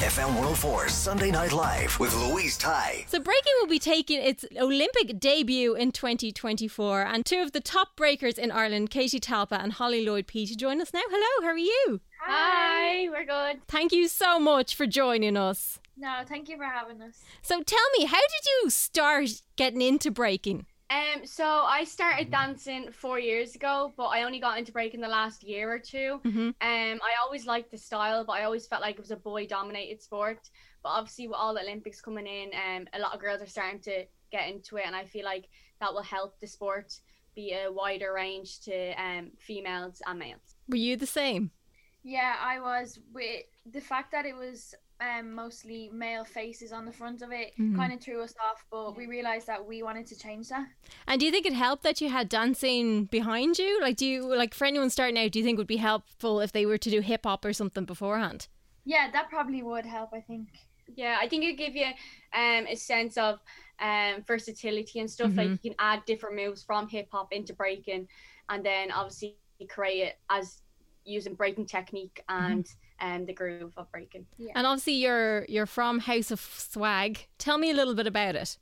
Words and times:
FM 0.00 0.28
104 0.28 0.88
Sunday 0.88 1.30
Night 1.30 1.52
Live 1.52 2.00
with 2.00 2.14
Louise 2.16 2.56
Ty. 2.56 3.04
So 3.06 3.20
breaking 3.20 3.52
will 3.60 3.66
be 3.66 3.78
taking 3.78 4.18
its 4.22 4.46
Olympic 4.58 5.20
debut 5.20 5.74
in 5.74 5.92
2024 5.92 7.02
and 7.02 7.26
two 7.26 7.40
of 7.40 7.52
the 7.52 7.60
top 7.60 7.96
breakers 7.96 8.38
in 8.38 8.50
Ireland, 8.50 8.88
Katie 8.88 9.20
Talpa 9.20 9.62
and 9.62 9.74
Holly 9.74 10.02
Lloyd 10.02 10.26
P 10.26 10.46
to 10.46 10.56
join 10.56 10.80
us 10.80 10.94
now. 10.94 11.02
Hello, 11.06 11.46
how 11.46 11.52
are 11.52 11.58
you? 11.58 12.00
Hi, 12.22 13.10
we're 13.10 13.26
good. 13.26 13.60
Thank 13.68 13.92
you 13.92 14.08
so 14.08 14.40
much 14.40 14.74
for 14.74 14.86
joining 14.86 15.36
us. 15.36 15.78
No, 15.98 16.22
thank 16.26 16.48
you 16.48 16.56
for 16.56 16.64
having 16.64 17.02
us. 17.02 17.18
So 17.42 17.62
tell 17.62 17.78
me, 17.98 18.06
how 18.06 18.20
did 18.20 18.46
you 18.64 18.70
start 18.70 19.42
getting 19.56 19.82
into 19.82 20.10
breaking? 20.10 20.64
Um, 20.90 21.24
so 21.24 21.44
I 21.44 21.84
started 21.84 22.32
dancing 22.32 22.90
four 22.90 23.20
years 23.20 23.54
ago, 23.54 23.92
but 23.96 24.06
I 24.06 24.24
only 24.24 24.40
got 24.40 24.58
into 24.58 24.72
breaking 24.72 25.00
the 25.00 25.08
last 25.08 25.44
year 25.44 25.72
or 25.72 25.78
2 25.78 26.20
Mhm. 26.24 26.48
Um, 26.60 27.00
I 27.00 27.14
always 27.22 27.46
liked 27.46 27.70
the 27.70 27.78
style, 27.78 28.24
but 28.24 28.32
I 28.32 28.42
always 28.42 28.66
felt 28.66 28.82
like 28.82 28.96
it 28.96 29.00
was 29.00 29.12
a 29.12 29.16
boy-dominated 29.16 30.02
sport. 30.02 30.50
But 30.82 30.88
obviously, 30.90 31.28
with 31.28 31.36
all 31.36 31.54
the 31.54 31.60
Olympics 31.60 32.00
coming 32.00 32.26
in, 32.26 32.50
um, 32.54 32.88
a 32.92 32.98
lot 32.98 33.14
of 33.14 33.20
girls 33.20 33.40
are 33.40 33.46
starting 33.46 33.80
to 33.82 34.04
get 34.32 34.48
into 34.48 34.78
it, 34.78 34.84
and 34.86 34.96
I 34.96 35.04
feel 35.04 35.24
like 35.24 35.48
that 35.80 35.94
will 35.94 36.02
help 36.02 36.40
the 36.40 36.46
sport 36.46 36.92
be 37.36 37.52
a 37.52 37.70
wider 37.70 38.12
range 38.12 38.60
to 38.62 38.92
um 39.00 39.30
females 39.38 40.02
and 40.06 40.18
males. 40.18 40.56
Were 40.68 40.76
you 40.76 40.96
the 40.96 41.06
same? 41.06 41.52
Yeah, 42.02 42.36
I 42.40 42.60
was 42.60 42.98
with 43.12 43.44
the 43.70 43.80
fact 43.80 44.10
that 44.12 44.24
it 44.24 44.34
was 44.34 44.74
um, 45.00 45.34
mostly 45.34 45.90
male 45.92 46.24
faces 46.24 46.72
on 46.72 46.84
the 46.84 46.92
front 46.92 47.22
of 47.22 47.30
it 47.32 47.54
Mhm. 47.58 47.76
kind 47.76 47.92
of 47.92 48.00
threw 48.00 48.22
us 48.22 48.34
off, 48.42 48.64
but 48.70 48.96
we 48.96 49.06
realized 49.06 49.46
that 49.46 49.64
we 49.64 49.82
wanted 49.82 50.06
to 50.06 50.18
change 50.18 50.48
that. 50.48 50.66
And 51.06 51.20
do 51.20 51.26
you 51.26 51.32
think 51.32 51.46
it 51.46 51.52
helped 51.52 51.82
that 51.82 52.00
you 52.00 52.08
had 52.08 52.28
dancing 52.28 53.04
behind 53.04 53.58
you? 53.58 53.80
Like, 53.80 53.96
do 53.96 54.06
you 54.06 54.34
like 54.34 54.54
for 54.54 54.64
anyone 54.66 54.90
starting 54.90 55.18
out? 55.18 55.32
Do 55.32 55.38
you 55.38 55.44
think 55.44 55.56
it 55.56 55.60
would 55.60 55.66
be 55.66 55.76
helpful 55.76 56.40
if 56.40 56.52
they 56.52 56.66
were 56.66 56.78
to 56.78 56.90
do 56.90 57.00
hip 57.00 57.24
hop 57.24 57.44
or 57.44 57.52
something 57.52 57.84
beforehand? 57.84 58.48
Yeah, 58.84 59.10
that 59.10 59.28
probably 59.28 59.62
would 59.62 59.86
help, 59.86 60.10
I 60.12 60.20
think. 60.20 60.48
Yeah, 60.96 61.18
I 61.20 61.28
think 61.28 61.44
it 61.44 61.56
give 61.56 61.76
you 61.76 61.86
um 62.32 62.66
a 62.66 62.74
sense 62.74 63.16
of 63.16 63.40
um 63.80 64.22
versatility 64.26 65.00
and 65.00 65.10
stuff. 65.10 65.36
Like 65.36 65.48
Mhm. 65.48 65.58
you 65.62 65.70
can 65.70 65.74
add 65.78 66.04
different 66.06 66.36
moves 66.36 66.62
from 66.62 66.88
hip 66.88 67.08
hop 67.12 67.32
into 67.32 67.52
breaking, 67.54 68.08
and 68.48 68.64
then 68.64 68.90
obviously 68.90 69.36
create 69.68 70.02
it 70.02 70.18
as 70.30 70.62
using 71.10 71.34
breaking 71.34 71.66
technique 71.66 72.22
and 72.28 72.66
um 73.00 73.26
the 73.26 73.32
groove 73.32 73.72
of 73.76 73.90
breaking. 73.92 74.26
And 74.54 74.66
obviously, 74.66 74.94
you're 74.94 75.44
you're 75.48 75.66
from 75.66 75.98
House 76.00 76.30
of 76.30 76.40
Swag. 76.40 77.26
Tell 77.38 77.58
me 77.58 77.70
a 77.70 77.74
little 77.74 77.94
bit 77.94 78.06
about 78.06 78.36
it. 78.36 78.58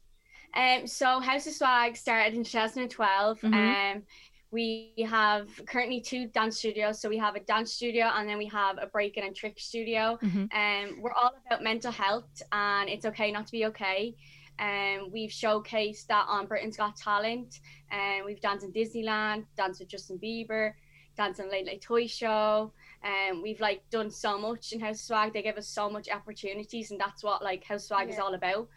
Um, 0.54 0.86
so 0.86 1.20
House 1.20 1.46
of 1.46 1.52
Swag 1.52 1.96
started 1.96 2.34
in 2.34 2.42
2012. 2.44 3.40
Mhm. 3.42 3.96
Um, 3.96 4.02
we 4.50 4.94
have 5.06 5.48
currently 5.66 6.00
two 6.00 6.26
dance 6.28 6.58
studios. 6.58 7.00
So 7.00 7.08
we 7.10 7.18
have 7.18 7.36
a 7.36 7.40
dance 7.40 7.72
studio 7.74 8.06
and 8.06 8.26
then 8.26 8.38
we 8.38 8.46
have 8.46 8.78
a 8.80 8.86
breaking 8.86 9.24
and 9.24 9.36
trick 9.36 9.58
studio. 9.60 10.18
Mhm. 10.22 10.48
Um, 10.54 11.02
we're 11.02 11.12
all 11.12 11.32
about 11.46 11.62
mental 11.62 11.92
health 11.92 12.42
and 12.50 12.88
it's 12.88 13.04
okay 13.04 13.30
not 13.30 13.44
to 13.46 13.52
be 13.52 13.66
okay. 13.66 14.14
Um, 14.58 15.10
we've 15.12 15.30
showcased 15.30 16.06
that 16.06 16.24
on 16.28 16.46
Britain's 16.46 16.78
Got 16.78 16.96
Talent. 16.96 17.60
And 17.90 18.24
we've 18.24 18.40
danced 18.40 18.64
in 18.64 18.72
Disneyland, 18.72 19.44
danced 19.54 19.80
with 19.80 19.88
Justin 19.90 20.18
Bieber, 20.18 20.72
danced 21.18 21.40
in 21.40 21.50
Late 21.50 21.66
Late 21.66 21.82
Toy 21.82 22.06
Show. 22.06 22.72
And 23.02 23.42
we've 23.42 23.60
like 23.60 23.82
done 23.90 24.10
so 24.10 24.38
much 24.38 24.72
in 24.72 24.80
House 24.80 25.02
Swag. 25.02 25.32
They 25.34 25.42
give 25.42 25.58
us 25.58 25.68
so 25.68 25.90
much 25.90 26.08
opportunities, 26.08 26.90
and 26.90 26.98
that's 26.98 27.22
what 27.22 27.42
like 27.42 27.62
House 27.64 27.86
Swag 27.88 28.08
is 28.08 28.18
all 28.18 28.32
about. 28.34 28.68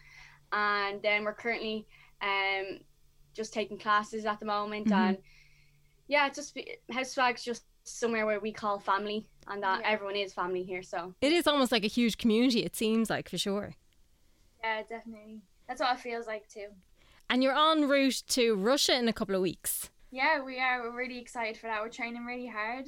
And 0.51 1.01
then 1.01 1.23
we're 1.23 1.33
currently 1.33 1.87
um 2.21 2.79
just 3.33 3.53
taking 3.53 3.77
classes 3.79 4.25
at 4.25 4.39
the 4.41 4.45
moment, 4.45 4.87
Mhm. 4.87 5.07
and 5.07 5.17
yeah, 6.07 6.27
it's 6.27 6.35
just 6.37 6.57
House 6.91 7.11
Swag's 7.11 7.43
just 7.43 7.63
somewhere 7.83 8.25
where 8.25 8.39
we 8.39 8.51
call 8.51 8.77
family, 8.79 9.25
and 9.47 9.63
that 9.63 9.79
Yeah. 9.81 9.89
everyone 9.89 10.15
is 10.17 10.33
family 10.33 10.63
here. 10.63 10.83
So 10.83 11.15
It 11.21 11.31
is 11.31 11.47
almost 11.47 11.71
like 11.71 11.83
a 11.85 11.87
huge 11.87 12.17
community. 12.17 12.63
It 12.65 12.75
seems 12.75 13.09
like 13.09 13.29
for 13.29 13.37
sure. 13.37 13.75
Yeah, 14.61 14.83
definitely. 14.83 15.41
That's 15.67 15.79
what 15.81 15.95
it 15.95 16.01
feels 16.01 16.27
like 16.27 16.47
too. 16.47 16.67
And 17.29 17.41
you're 17.41 17.57
en 17.57 17.87
route 17.87 18.21
to 18.29 18.55
Russia 18.55 18.95
in 18.97 19.07
a 19.07 19.13
couple 19.13 19.33
of 19.35 19.41
weeks. 19.41 19.89
Yeah, 20.11 20.43
we 20.43 20.59
are. 20.59 20.81
We're 20.83 20.95
really 20.97 21.19
excited 21.19 21.57
for 21.57 21.67
that. 21.67 21.81
We're 21.81 21.89
training 21.89 22.25
really 22.25 22.47
hard. 22.47 22.85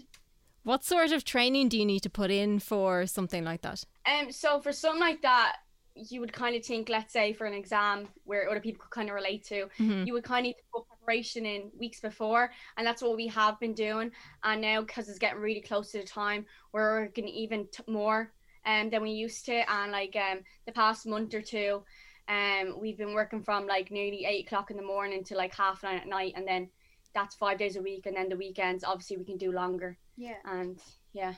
What 0.64 0.84
sort 0.84 1.12
of 1.12 1.24
training 1.24 1.70
do 1.70 1.78
you 1.78 1.86
need 1.86 2.02
to 2.02 2.10
put 2.10 2.32
in 2.32 2.60
for 2.60 3.06
something 3.06 3.44
like 3.44 3.62
that? 3.62 3.84
Um, 4.06 4.32
so 4.32 4.60
for 4.62 4.72
something 4.72 5.00
like 5.02 5.22
that, 5.22 5.58
you 5.96 6.20
would 6.22 6.34
kind 6.34 6.56
of 6.56 6.66
think, 6.66 6.90
let's 6.90 7.14
say, 7.14 7.34
for 7.34 7.46
an 7.46 7.54
exam 7.54 8.08
where 8.24 8.50
other 8.50 8.60
people 8.60 8.82
could 8.82 8.92
kind 8.92 9.10
of 9.10 9.16
relate 9.16 9.44
to, 9.46 9.68
Mhm. 9.78 10.08
you 10.08 10.14
would 10.14 10.24
kind 10.24 10.40
of 10.46 10.50
need 10.50 10.54
to 10.54 10.64
put 10.74 10.88
preparation 10.88 11.46
in 11.46 11.72
weeks 11.78 12.00
before, 12.00 12.52
and 12.78 12.88
that's 12.88 13.02
what 13.02 13.16
we 13.16 13.28
have 13.28 13.60
been 13.60 13.74
doing. 13.74 14.12
And 14.44 14.62
now, 14.62 14.82
because 14.82 15.08
it's 15.08 15.20
getting 15.20 15.40
really 15.40 15.62
close 15.62 15.92
to 15.92 16.00
the 16.00 16.08
time, 16.08 16.46
we're 16.72 17.02
working 17.04 17.28
even 17.28 17.68
t- 17.68 17.84
more 17.88 18.32
um 18.66 18.90
than 18.90 19.02
we 19.04 19.12
used 19.12 19.46
to. 19.46 19.70
And 19.70 19.92
like 19.92 20.16
um 20.16 20.40
the 20.66 20.72
past 20.72 21.06
month 21.06 21.34
or 21.34 21.42
two, 21.42 21.84
um 22.30 22.80
we've 22.80 22.98
been 22.98 23.14
working 23.14 23.44
from 23.44 23.68
like 23.68 23.92
nearly 23.92 24.26
eight 24.26 24.46
o'clock 24.48 24.72
in 24.72 24.78
the 24.78 24.84
morning 24.84 25.24
to 25.26 25.36
like 25.36 25.54
half 25.54 25.84
nine 25.84 25.98
at 26.00 26.08
night, 26.08 26.34
and 26.38 26.48
then 26.48 26.70
that's 27.14 27.36
five 27.36 27.58
days 27.58 27.76
a 27.76 27.82
week, 27.82 28.06
and 28.06 28.16
then 28.16 28.30
the 28.30 28.38
weekends 28.38 28.84
obviously 28.84 29.18
we 29.18 29.26
can 29.26 29.38
do 29.38 29.52
longer. 29.52 29.98
Yeah. 30.18 30.36
And 30.46 30.80
yeah. 31.14 31.36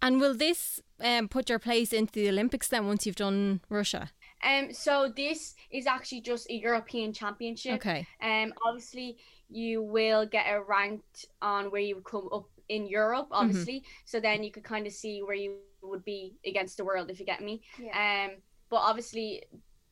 And 0.00 0.20
will 0.20 0.34
this 0.34 0.80
um, 1.00 1.28
put 1.28 1.48
your 1.48 1.58
place 1.58 1.92
into 1.92 2.12
the 2.12 2.28
Olympics 2.28 2.68
then 2.68 2.86
once 2.86 3.04
you've 3.04 3.16
done 3.16 3.60
Russia? 3.68 4.10
Um, 4.44 4.72
so 4.72 5.12
this 5.14 5.54
is 5.70 5.86
actually 5.86 6.20
just 6.20 6.48
a 6.48 6.54
European 6.54 7.12
Championship. 7.12 7.74
Okay. 7.74 8.06
Um, 8.22 8.52
obviously 8.64 9.18
you 9.50 9.82
will 9.82 10.26
get 10.26 10.46
a 10.48 10.62
ranked 10.62 11.26
on 11.42 11.70
where 11.70 11.80
you 11.80 11.96
come 12.04 12.28
up 12.32 12.48
in 12.68 12.86
Europe, 12.86 13.28
obviously. 13.32 13.82
So 14.04 14.20
then 14.20 14.44
you 14.44 14.52
could 14.52 14.64
kind 14.64 14.86
of 14.86 14.92
see 14.92 15.20
where 15.22 15.34
you 15.34 15.56
would 15.82 16.04
be 16.04 16.36
against 16.46 16.76
the 16.76 16.84
world, 16.84 17.10
if 17.10 17.18
you 17.18 17.26
get 17.26 17.40
me. 17.40 17.62
Yeah. 17.78 18.26
Um, 18.28 18.36
but 18.70 18.76
obviously 18.76 19.42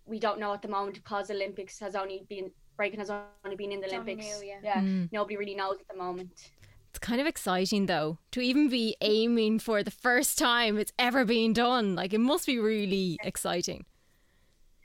we 0.05 0.21
don't 0.21 0.39
know 0.39 0.53
at 0.53 0.63
the 0.63 0.69
moment 0.69 0.95
because 0.95 1.31
Olympics 1.31 1.79
has 1.81 1.97
only 1.97 2.25
been 2.29 2.51
breaking 2.77 3.01
has 3.01 3.11
only 3.11 3.57
been 3.57 3.73
in 3.73 3.81
the 3.81 3.89
Olympics. 3.89 4.25
new, 4.25 4.47
yeah. 4.47 4.59
yeah, 4.63 4.81
Mm. 4.83 5.09
nobody 5.13 5.37
really 5.37 5.55
knows 5.55 5.79
at 5.81 5.89
the 5.89 5.97
moment. 5.97 6.51
It's 6.91 6.99
kind 6.99 7.21
of 7.21 7.27
exciting 7.27 7.87
though 7.87 8.19
to 8.33 8.41
even 8.41 8.69
be 8.69 8.97
aiming 9.01 9.59
for 9.59 9.83
the 9.83 9.91
first 9.91 10.39
time 10.39 10.79
it's 10.79 10.93
ever 10.99 11.25
been 11.25 11.53
done. 11.53 11.95
Like 11.95 12.13
it 12.15 12.21
must 12.21 12.47
be 12.47 12.59
really 12.59 13.19
exciting. 13.23 13.85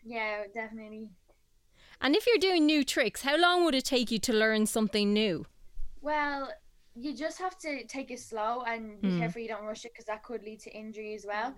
Yeah, 0.04 0.44
definitely. 0.54 1.10
And 2.02 2.16
if 2.16 2.26
you're 2.26 2.40
doing 2.40 2.66
new 2.66 2.84
tricks, 2.84 3.22
how 3.22 3.38
long 3.38 3.64
would 3.64 3.76
it 3.76 3.86
take 3.86 4.10
you 4.12 4.20
to 4.20 4.34
learn 4.34 4.66
something 4.66 5.14
new? 5.14 5.46
Well, 6.02 6.52
you 6.96 7.16
just 7.16 7.38
have 7.40 7.58
to 7.60 7.86
take 7.86 8.12
it 8.12 8.20
slow 8.20 8.64
and 8.68 9.00
be 9.00 9.08
Mm. 9.10 9.20
careful 9.20 9.42
you 9.42 9.48
don't 9.48 9.64
rush 9.66 9.86
it 9.86 9.94
because 9.94 10.06
that 10.06 10.24
could 10.24 10.44
lead 10.44 10.60
to 10.62 10.72
injury 10.72 11.14
as 11.14 11.26
well. 11.26 11.56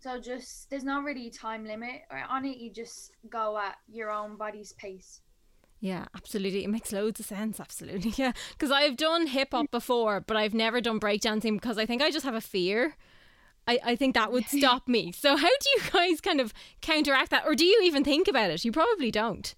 So 0.00 0.20
just 0.20 0.70
there's 0.70 0.84
not 0.84 1.02
really 1.02 1.30
time 1.30 1.64
limit 1.64 2.02
on 2.28 2.44
it. 2.44 2.58
You 2.58 2.70
just 2.70 3.10
go 3.28 3.58
at 3.58 3.76
your 3.88 4.10
own 4.12 4.36
body's 4.36 4.72
pace. 4.74 5.22
Yeah, 5.80 6.06
absolutely. 6.14 6.64
It 6.64 6.68
makes 6.70 6.92
loads 6.92 7.20
of 7.20 7.26
sense. 7.26 7.60
Absolutely. 7.60 8.12
Yeah. 8.16 8.32
Because 8.52 8.70
I've 8.70 8.96
done 8.96 9.28
hip 9.28 9.48
hop 9.52 9.70
before, 9.70 10.20
but 10.20 10.36
I've 10.36 10.54
never 10.54 10.80
done 10.80 10.98
breakdancing 10.98 11.52
because 11.54 11.78
I 11.78 11.86
think 11.86 12.02
I 12.02 12.10
just 12.10 12.24
have 12.24 12.34
a 12.34 12.40
fear. 12.40 12.96
I, 13.68 13.78
I 13.84 13.96
think 13.96 14.14
that 14.14 14.32
would 14.32 14.44
stop 14.48 14.88
me. 14.88 15.12
So, 15.12 15.36
how 15.36 15.46
do 15.48 15.70
you 15.76 15.80
guys 15.92 16.20
kind 16.20 16.40
of 16.40 16.52
counteract 16.80 17.30
that? 17.30 17.44
Or 17.46 17.54
do 17.54 17.64
you 17.64 17.80
even 17.84 18.02
think 18.02 18.26
about 18.26 18.50
it? 18.50 18.64
You 18.64 18.72
probably 18.72 19.10
don't. 19.10 19.54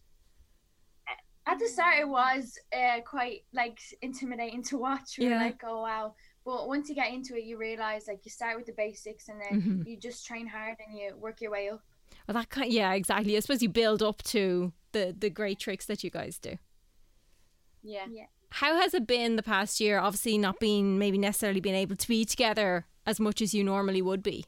At 1.46 1.58
the 1.58 1.66
start, 1.66 1.98
it 1.98 2.08
was 2.08 2.58
uh, 2.72 3.00
quite 3.04 3.40
like 3.52 3.78
intimidating 4.02 4.62
to 4.64 4.76
watch. 4.78 5.18
We 5.18 5.24
were 5.24 5.30
Yeah. 5.32 5.42
like, 5.42 5.60
oh 5.64 5.82
wow. 5.82 6.14
But 6.44 6.68
once 6.68 6.88
you 6.88 6.94
get 6.94 7.12
into 7.12 7.34
it, 7.36 7.44
you 7.44 7.56
realize 7.56 8.06
like 8.06 8.20
you 8.24 8.30
start 8.30 8.56
with 8.56 8.66
the 8.66 8.72
basics 8.72 9.28
and 9.28 9.40
then 9.40 9.60
Mhm. 9.62 9.86
you 9.86 9.96
just 9.98 10.26
train 10.26 10.46
hard 10.46 10.76
and 10.86 10.96
you 10.96 11.16
work 11.16 11.40
your 11.40 11.50
way 11.50 11.70
up. 11.70 11.82
Well, 12.30 12.40
that 12.40 12.48
kind, 12.48 12.72
yeah, 12.72 12.92
exactly. 12.92 13.36
I 13.36 13.40
suppose 13.40 13.60
you 13.60 13.68
build 13.68 14.04
up 14.04 14.22
to 14.24 14.72
the 14.92 15.12
the 15.18 15.30
great 15.30 15.58
tricks 15.58 15.86
that 15.86 16.04
you 16.04 16.10
guys 16.10 16.38
do. 16.38 16.58
Yeah. 17.82 18.06
Yeah. 18.08 18.26
How 18.50 18.76
has 18.80 18.94
it 18.94 19.04
been 19.04 19.34
the 19.34 19.42
past 19.42 19.80
year? 19.80 19.98
Obviously, 19.98 20.38
not 20.38 20.60
being 20.60 20.96
maybe 20.96 21.18
necessarily 21.18 21.58
being 21.58 21.74
able 21.74 21.96
to 21.96 22.06
be 22.06 22.24
together 22.24 22.86
as 23.04 23.18
much 23.18 23.42
as 23.42 23.52
you 23.52 23.64
normally 23.64 24.00
would 24.00 24.22
be. 24.22 24.44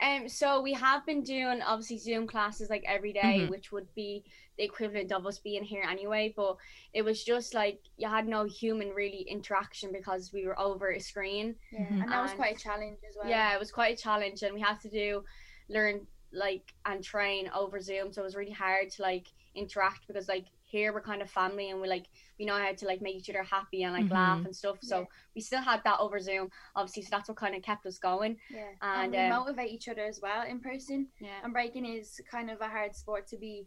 Um, 0.00 0.26
so 0.28 0.62
we 0.62 0.72
have 0.72 1.04
been 1.04 1.22
doing 1.22 1.60
obviously 1.60 1.98
Zoom 1.98 2.26
classes 2.26 2.70
like 2.70 2.84
every 2.86 3.12
day, 3.12 3.40
Mhm. 3.40 3.50
which 3.50 3.72
would 3.72 3.94
be 3.94 4.24
the 4.56 4.64
equivalent 4.64 5.12
of 5.12 5.26
us 5.26 5.38
being 5.38 5.64
here 5.64 5.82
anyway. 5.82 6.32
But 6.34 6.56
it 6.94 7.02
was 7.02 7.22
just 7.22 7.52
like 7.52 7.80
you 7.98 8.08
had 8.08 8.26
no 8.26 8.44
human 8.44 8.88
really 8.94 9.20
interaction 9.28 9.92
because 9.92 10.32
we 10.32 10.46
were 10.46 10.58
over 10.58 10.92
a 10.92 10.98
screen. 11.00 11.56
Yeah. 11.72 11.80
Mhm. 11.88 12.02
And 12.04 12.12
that 12.12 12.22
was 12.22 12.32
quite 12.32 12.56
a 12.56 12.58
challenge 12.58 13.00
as 13.06 13.16
well. 13.18 13.28
Yeah, 13.28 13.52
it 13.54 13.58
was 13.58 13.70
quite 13.70 13.98
a 13.98 14.02
challenge, 14.02 14.42
and 14.42 14.54
we 14.54 14.62
had 14.62 14.80
to 14.80 14.88
do 14.88 15.24
learn 15.68 16.06
like 16.36 16.74
and 16.84 17.02
train 17.02 17.50
over 17.54 17.80
Zoom. 17.80 18.12
So 18.12 18.20
it 18.20 18.24
was 18.24 18.36
really 18.36 18.52
hard 18.52 18.90
to 18.92 19.02
like 19.02 19.26
interact 19.54 20.06
because 20.06 20.28
like 20.28 20.46
here 20.64 20.92
we're 20.92 21.00
kind 21.00 21.22
of 21.22 21.30
family 21.30 21.70
and 21.70 21.80
we 21.80 21.88
like 21.88 22.06
we 22.38 22.44
know 22.44 22.56
how 22.58 22.72
to 22.72 22.86
like 22.86 23.00
make 23.00 23.14
each 23.16 23.30
other 23.30 23.42
happy 23.42 23.84
and 23.84 23.94
like 23.94 24.10
laugh 24.10 24.40
Mhm. 24.40 24.46
and 24.46 24.56
stuff. 24.56 24.78
So 24.82 25.00
Yeah. 25.00 25.04
we 25.34 25.40
still 25.40 25.62
had 25.62 25.82
that 25.84 25.98
over 26.00 26.18
Zoom, 26.20 26.50
obviously. 26.74 27.02
So 27.04 27.08
that's 27.12 27.28
what 27.28 27.38
kind 27.38 27.54
of 27.56 27.62
kept 27.62 27.86
us 27.86 27.98
going. 27.98 28.36
Yeah. 28.50 28.68
And, 28.82 29.14
And, 29.14 29.30
we 29.30 29.34
um, 29.34 29.40
motivate 29.44 29.70
each 29.72 29.88
other 29.88 30.04
as 30.04 30.20
well 30.20 30.42
in 30.46 30.60
person. 30.60 31.08
Yeah. 31.20 31.40
And 31.42 31.52
breaking 31.52 31.86
is 31.86 32.20
kind 32.30 32.50
of 32.50 32.60
a 32.60 32.68
hard 32.68 32.94
sport 32.94 33.26
to 33.28 33.36
be 33.36 33.66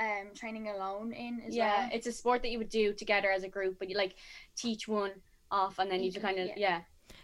um 0.00 0.30
training 0.34 0.68
alone 0.68 1.12
in 1.12 1.40
as 1.46 1.54
yeah, 1.56 1.80
well. 1.82 1.90
it's 1.92 2.06
a 2.06 2.12
sport 2.12 2.42
that 2.42 2.50
you 2.50 2.58
would 2.58 2.68
do 2.68 2.92
together 2.92 3.30
as 3.30 3.42
a 3.42 3.48
group, 3.48 3.78
but 3.78 3.88
you 3.90 3.96
like 3.96 4.14
teach 4.56 4.86
one 4.88 5.12
off 5.50 5.78
and 5.78 5.90
then 5.90 6.02
you 6.02 6.10
just 6.10 6.24
kind 6.24 6.38
of 6.38 6.46
yeah. 6.48 6.54
yeah. 6.56 6.80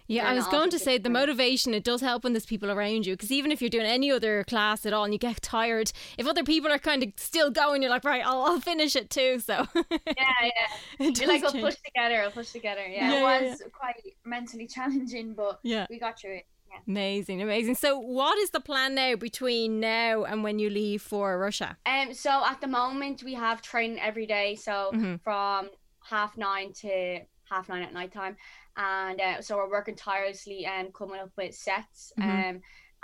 Yeah, 0.06 0.29
I 0.29 0.35
was 0.35 0.47
going 0.49 0.71
to 0.71 0.79
say 0.79 0.99
the 0.99 1.09
motivation, 1.09 1.73
it 1.73 1.83
does 1.85 2.01
help 2.03 2.25
when 2.25 2.35
there's 2.35 2.45
people 2.47 2.71
around 2.71 3.06
you 3.06 3.15
because 3.15 3.33
even 3.33 3.51
if 3.51 3.62
you're 3.62 3.71
doing 3.71 3.87
any 3.87 4.11
other 4.12 4.45
class 4.45 4.85
at 4.85 4.93
all 4.93 5.05
and 5.05 5.12
you 5.15 5.19
get 5.19 5.41
tired, 5.41 5.93
if 6.19 6.27
other 6.27 6.45
people 6.45 6.71
are 6.71 6.79
kind 6.79 7.03
of 7.03 7.12
still 7.17 7.51
going, 7.51 7.81
you're 7.81 7.91
like, 7.91 8.05
right, 8.05 8.25
I'll, 8.25 8.43
I'll 8.43 8.61
finish 8.61 8.97
it 8.97 9.09
too. 9.09 9.39
So, 9.41 9.67
Yeah, 9.75 9.85
yeah. 10.43 10.51
You're 10.99 11.29
like 11.29 11.43
we'll 11.43 11.53
change. 11.53 11.65
push 11.65 11.77
together, 11.85 12.21
we'll 12.21 12.31
push 12.33 12.53
together. 12.53 12.87
Yeah, 12.87 13.11
Yeah. 13.11 13.21
Yeah, 13.21 13.39
it 13.39 13.43
yeah, 13.45 13.51
was 13.51 13.62
quite 13.73 14.15
mentally 14.25 14.67
challenging, 14.75 15.33
but 15.35 15.61
Yeah. 15.62 15.87
we 15.89 15.99
got 15.99 16.19
through 16.19 16.37
it. 16.37 16.47
Amazing, 16.89 17.41
amazing. 17.41 17.77
So, 17.77 17.99
what 17.99 18.37
is 18.39 18.51
the 18.51 18.59
plan 18.61 18.97
now 18.97 19.15
between 19.15 19.79
now 19.79 20.25
and 20.25 20.43
when 20.43 20.59
you 20.59 20.69
leave 20.71 21.03
for 21.03 21.39
Russia? 21.39 21.77
Um, 21.87 22.12
so 22.12 22.45
at 22.45 22.61
the 22.61 22.67
moment 22.67 23.23
we 23.23 23.35
have 23.35 23.62
training 23.62 24.01
every 24.01 24.27
day, 24.27 24.56
so 24.56 24.91
Mhm. 24.93 25.21
from 25.23 25.71
half 26.03 26.37
nine 26.37 26.73
to 26.81 27.21
half 27.49 27.69
nine 27.69 27.82
at 27.82 27.93
night 27.93 28.12
time, 28.12 28.37
and 28.76 29.20
uh, 29.20 29.41
so 29.43 29.56
we're 29.56 29.70
working 29.70 29.94
tirelessly 29.96 30.64
and 30.67 30.93
coming 30.94 31.20
up 31.20 31.31
with 31.37 31.55
sets, 31.55 32.12
Mhm. 32.19 32.50
um, 32.56 32.61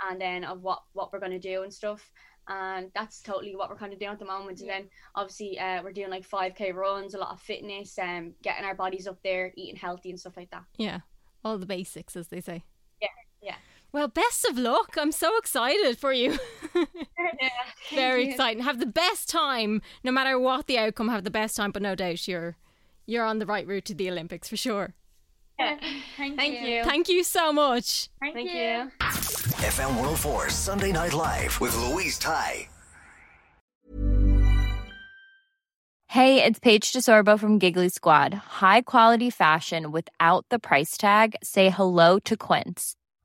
and 0.09 0.19
then 0.21 0.43
of 0.43 0.61
what 0.61 0.81
what 0.93 1.11
we're 1.13 1.19
gonna 1.19 1.39
do 1.39 1.63
and 1.63 1.73
stuff. 1.73 2.11
And 2.47 2.91
that's 2.95 3.21
totally 3.21 3.55
what 3.55 3.69
we're 3.69 3.77
kind 3.77 3.93
of 3.93 3.99
doing 3.99 4.11
at 4.11 4.19
the 4.19 4.25
moment. 4.25 4.59
And 4.61 4.69
then 4.69 4.89
obviously 5.15 5.59
uh, 5.59 5.83
we're 5.83 5.93
doing 5.93 6.09
like 6.09 6.27
5k 6.27 6.73
runs, 6.73 7.13
a 7.13 7.19
lot 7.19 7.31
of 7.31 7.39
fitness, 7.39 7.97
um, 7.99 8.33
getting 8.41 8.65
our 8.65 8.73
bodies 8.75 9.07
up 9.07 9.19
there, 9.23 9.53
eating 9.55 9.75
healthy 9.75 10.09
and 10.09 10.19
stuff 10.19 10.35
like 10.35 10.49
that. 10.49 10.63
Yeah, 10.75 11.01
all 11.45 11.59
the 11.59 11.67
basics, 11.67 12.15
as 12.17 12.29
they 12.29 12.41
say. 12.41 12.63
Yeah, 12.99 13.07
yeah. 13.41 13.55
Well, 13.93 14.07
best 14.07 14.43
of 14.45 14.57
luck. 14.57 14.95
I'm 14.97 15.11
so 15.11 15.37
excited 15.37 15.97
for 15.99 16.11
you. 16.11 16.39
yeah. 16.75 17.49
Very 17.93 18.25
you. 18.25 18.31
exciting. 18.31 18.63
Have 18.63 18.79
the 18.79 18.85
best 18.87 19.29
time, 19.29 19.81
no 20.03 20.11
matter 20.11 20.39
what 20.39 20.65
the 20.65 20.79
outcome. 20.79 21.09
Have 21.09 21.23
the 21.23 21.29
best 21.31 21.55
time, 21.55 21.71
but 21.71 21.81
no 21.83 21.93
doubt 21.93 22.27
you're 22.27 22.57
you're 23.05 23.25
on 23.25 23.39
the 23.39 23.45
right 23.45 23.67
route 23.67 23.85
to 23.85 23.93
the 23.93 24.09
Olympics 24.09 24.47
for 24.47 24.57
sure. 24.57 24.93
Thank, 25.59 26.37
Thank 26.37 26.61
you. 26.61 26.67
you. 26.67 26.83
Thank 26.83 27.09
you 27.09 27.23
so 27.23 27.53
much. 27.53 28.09
Thank, 28.19 28.35
Thank 28.35 28.49
you. 28.51 28.57
you. 28.57 28.91
FM 29.61 29.89
104 29.89 30.49
Sunday 30.49 30.91
Night 30.91 31.13
Live 31.13 31.59
with 31.61 31.75
Louise 31.77 32.17
Ty. 32.17 32.67
Hey, 36.07 36.43
it's 36.43 36.59
Paige 36.59 36.91
DeSorbo 36.91 37.39
from 37.39 37.57
Giggly 37.57 37.87
Squad. 37.87 38.33
High 38.33 38.81
quality 38.81 39.29
fashion 39.29 39.91
without 39.91 40.45
the 40.49 40.59
price 40.59 40.97
tag. 40.97 41.35
Say 41.41 41.69
hello 41.69 42.19
to 42.19 42.35
Quince. 42.35 42.97